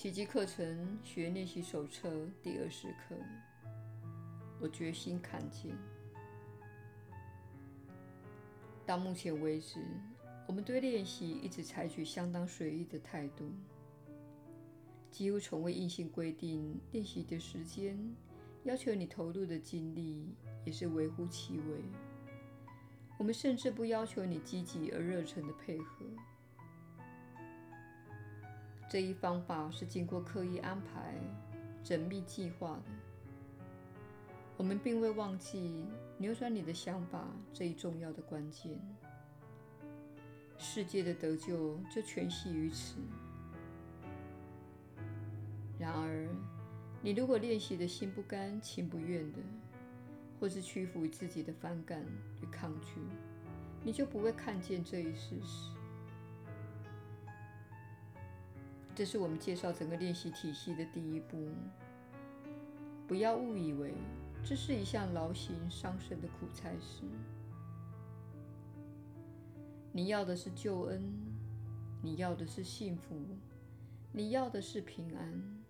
[0.00, 2.10] 奇迹课程学练习手册
[2.42, 3.14] 第二十课。
[4.58, 5.76] 我决心看见。
[8.86, 9.78] 到目前为止，
[10.46, 13.52] 我们对练习一直采取相当随意的态度，
[15.10, 17.94] 几乎从未硬性规定练习的时间，
[18.64, 21.84] 要求你投入的精力也是微乎其微。
[23.18, 26.06] 我们甚至不要求你积极而热忱的配合。
[28.90, 31.14] 这一方法是经过刻意安排、
[31.84, 32.82] 缜密计划的。
[34.56, 35.86] 我们并未忘记
[36.18, 38.76] 扭转你的想法这一重要的关键。
[40.58, 42.96] 世界的得救就全系于此。
[45.78, 46.28] 然而，
[47.00, 49.38] 你如果练习的心不甘情不愿的，
[50.40, 52.04] 或是屈服于自己的反感
[52.42, 53.00] 与抗拒，
[53.84, 55.70] 你就不会看见这一事实。
[59.00, 61.48] 这是我们介绍整个练习体系的第一步。
[63.08, 63.94] 不要误以为
[64.44, 67.04] 这是一项劳心伤神的苦差事。
[69.90, 71.02] 你要的是救恩，
[72.02, 73.18] 你要的是幸福，
[74.12, 75.62] 你要的是平安。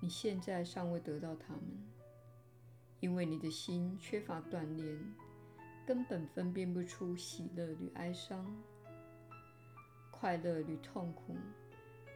[0.00, 1.62] 你现在尚未得到它们，
[3.00, 4.98] 因为你的心缺乏锻炼，
[5.86, 8.50] 根本分辨不出喜乐与哀伤，
[10.10, 11.36] 快乐与痛苦。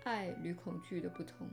[0.05, 1.48] 爱与恐惧的不同，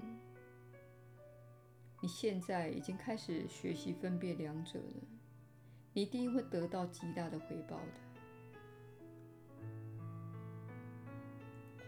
[2.01, 5.07] 你现在已经开始学习分辨两者了，
[5.93, 7.93] 你一定会得到极大的回报的。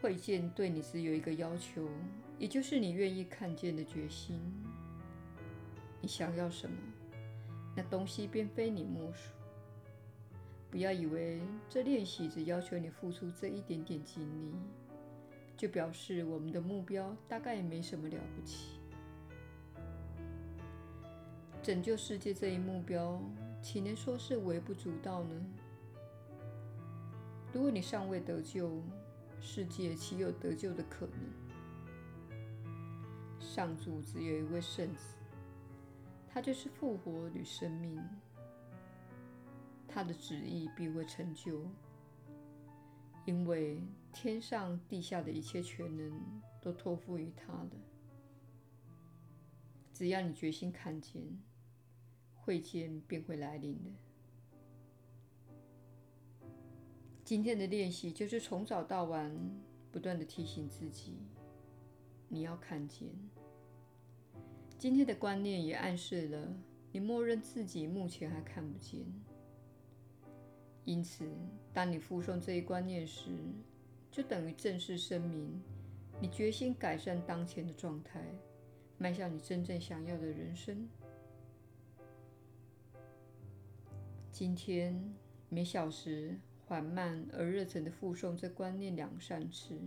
[0.02, 1.90] 会见对你只有一个要求，
[2.40, 4.40] 也就是你愿意看见的决心。
[6.02, 6.78] 你想要什么，
[7.76, 9.34] 那东西便非你莫属。
[10.72, 14.56] 不要以为这练习只要求你付出这一点点精力。
[15.56, 18.80] 就表示我们的目标大概也没什么了不起。
[21.62, 23.22] 拯救世界这一目标，
[23.62, 25.46] 岂能说是微不足道呢？
[27.54, 28.82] 如果你尚未得救，
[29.40, 31.20] 世界岂有得救的可能？
[33.40, 35.16] 上主只有一位圣子，
[36.28, 38.04] 他就是复活与生命，
[39.88, 41.62] 他的旨意必会成就。
[43.26, 47.70] 因为天上地下的一切全能都托付于他了。
[49.94, 51.22] 只要你决心看见，
[52.36, 53.92] 会见便会来临的。
[57.24, 59.34] 今天的练习就是从早到晚
[59.92, 61.18] 不断地提醒自己：
[62.28, 63.08] 你要看见。
[64.78, 66.54] 今天的观念也暗示了
[66.92, 69.06] 你默认自己目前还看不见。
[70.86, 71.26] 因此，
[71.74, 73.32] 当你附诵这一观念时，
[74.12, 75.62] 就等于正式声明
[76.20, 78.22] 你决心改善当前的状态，
[78.98, 80.88] 迈向你真正想要的人生。
[84.30, 85.14] 今天
[85.48, 89.80] 每小时缓慢而热忱地复诵这观念两三次，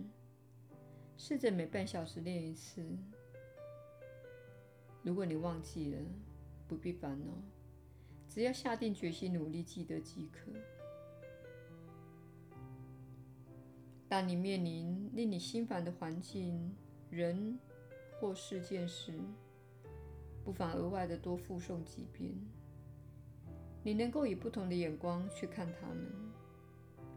[1.15, 2.83] 试着每半小时练一次。
[5.03, 5.99] 如果你忘记了，
[6.67, 7.31] 不必烦恼，
[8.27, 10.51] 只要下定决心努力记得即可。
[14.09, 16.73] 当你面临令你心烦的环境、
[17.09, 17.59] 人
[18.19, 19.13] 或事件时，
[20.45, 22.31] 不妨额外的多复诵几遍。
[23.83, 26.05] 你能够以不同的眼光去看他们，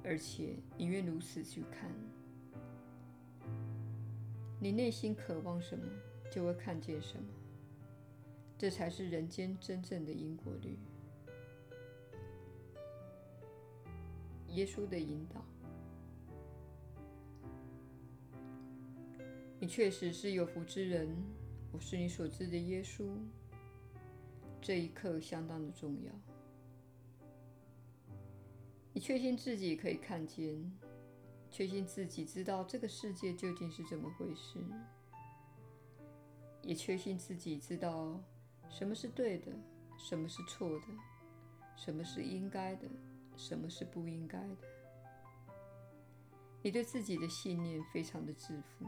[0.03, 1.91] 而且你愿如此去看。
[4.59, 5.84] 你内心渴望什么，
[6.31, 7.25] 就会看见什么。
[8.59, 10.77] 这才是人间真正的因果律。
[14.49, 15.41] 耶稣的引导。
[19.70, 21.16] 确实是有福之人，
[21.70, 23.08] 我是你所知的耶稣。
[24.60, 26.12] 这一刻相当的重要。
[28.92, 30.61] 你确信自己可以看见，
[31.52, 34.58] 确信自己知道这个世界究竟是怎么回事，
[36.64, 38.20] 也确信自己知道
[38.69, 39.52] 什么是对的，
[39.96, 40.87] 什么是错的，
[41.76, 42.88] 什么是应该的，
[43.37, 44.56] 什么是不应该的。
[46.61, 48.84] 你对自己的信念非常的自负。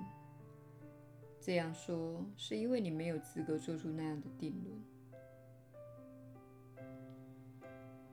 [1.44, 4.80] 这样说是因为你没有资格做出那样的定论。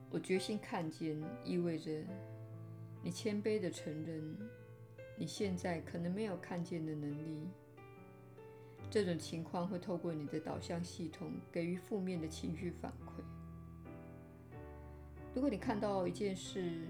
[0.09, 1.15] 我决心看见，
[1.45, 2.03] 意味着
[3.03, 4.35] 你谦卑的承认
[5.15, 7.47] 你现在可能没有看见的能力。
[8.89, 13.21] 这种情况会透过你的导向系统给予负面的情绪反馈。
[15.35, 16.87] 如果你看到一件事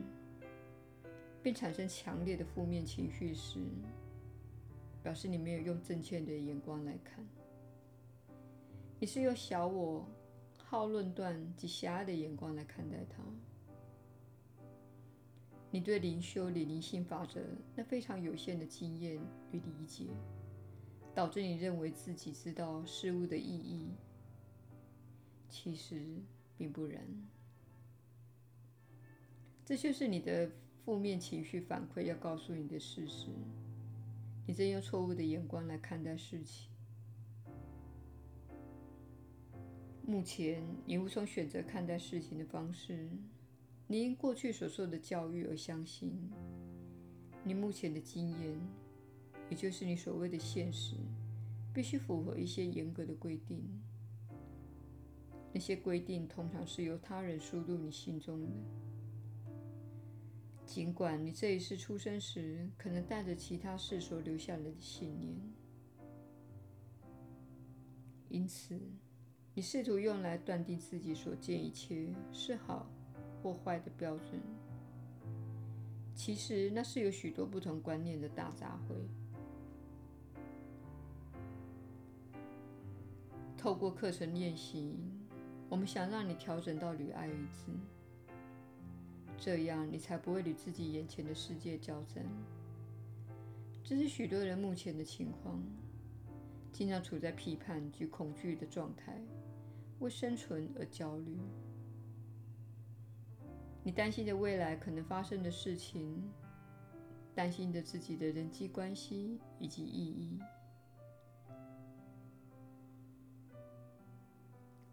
[1.43, 3.59] 并产生强烈的负面情绪时，
[5.01, 7.25] 表示你没有用正确的眼光来看。
[8.99, 10.05] 你是用小我、
[10.57, 13.23] 好论断及狭隘的眼光来看待它。
[15.71, 17.41] 你对灵修理灵性法则
[17.75, 19.19] 那非常有限的经验
[19.51, 20.07] 与理解，
[21.13, 23.91] 导致你认为自己知道事物的意义。
[25.47, 26.21] 其实
[26.57, 27.03] 并不然。
[29.63, 30.49] 这就是你的
[30.83, 33.27] 负面情绪反馈要告诉你的事实。
[34.49, 36.71] 你正用错误的眼光来看待事情。
[40.01, 43.07] 目前，你无从选择看待事情的方式。
[43.85, 46.31] 你因过去所受的教育而相信，
[47.43, 48.59] 你目前的经验，
[49.51, 50.95] 也就是你所谓的现实，
[51.71, 53.63] 必须符合一些严格的规定。
[55.53, 58.47] 那些规定通常是由他人输入你心中的。
[60.69, 65.35] 尽管你这一世出生时可能带着其他世所留下来的信念，
[68.29, 68.79] 因此
[69.55, 72.85] 你试图用来断定自己所见一切是好
[73.41, 74.39] 或坏的标准，
[76.13, 78.93] 其实那是有许多不同观念的大杂烩。
[83.57, 84.99] 透过课程练习，
[85.67, 87.71] 我们想让你调整到与爱一致。
[89.41, 92.25] 这样，你才不会与自己眼前的世界较真。
[93.83, 95.63] 这是许多人目前的情况，
[96.71, 99.19] 经常处在批判及恐惧的状态，
[99.99, 101.37] 为生存而焦虑。
[103.81, 106.21] 你担心着未来可能发生的事情，
[107.33, 110.37] 担心着自己的人际关系以及意义。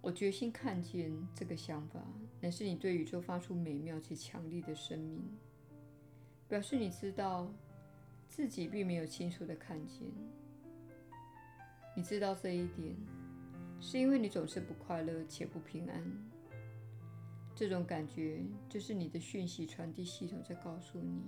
[0.06, 2.00] 我决心看见这个想法，
[2.40, 5.20] 乃是你对宇宙发出美妙且强力的声明，
[6.46, 7.52] 表示你知道
[8.28, 10.02] 自己并没有清楚地看见。
[11.96, 12.94] 你知道这一点，
[13.80, 16.00] 是因为你总是不快乐且不平安。
[17.52, 21.24] 这种感觉就是你的讯息传递系统在告诉你，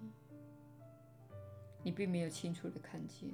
[1.82, 3.30] 你并没有清楚地看见。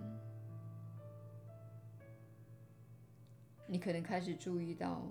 [3.67, 5.09] 你可能开始注意到，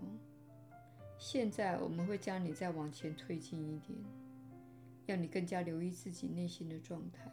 [1.17, 3.97] 现在我们会将你再往前推进一点，
[5.05, 7.31] 让你更加留意自己内心的状态。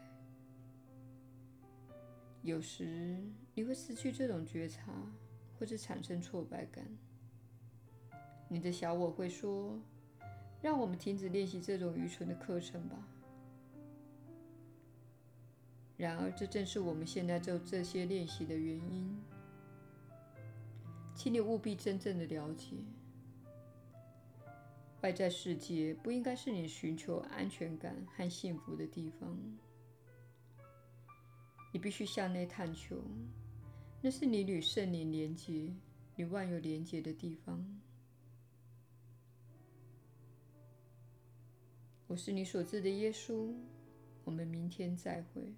[2.43, 3.23] 有时
[3.55, 4.91] 你会失去这种觉察，
[5.59, 6.87] 或者产生挫败感。
[8.49, 9.79] 你的小我会说
[10.63, 13.07] ：“让我们停止练习这种愚蠢的课程吧。”
[15.99, 19.23] 然而，这正是我们现在做这些练习的原因。
[21.23, 22.75] 请你务必真正的了解，
[25.03, 29.39] 外在世界不应该是你寻求安全感和幸福的地方。
[31.75, 33.05] 你必须向内探求，
[34.01, 35.71] 那是你与圣灵连结、
[36.17, 37.63] 与万有连结的地方。
[42.07, 43.55] 我是你所知的耶稣。
[44.25, 45.53] 我们明天再会。